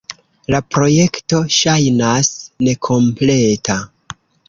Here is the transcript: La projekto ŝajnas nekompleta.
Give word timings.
La 0.55 0.61
projekto 0.75 1.43
ŝajnas 1.59 2.33
nekompleta. 2.71 3.81